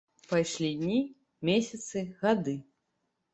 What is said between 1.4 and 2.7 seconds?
месяцы, гады.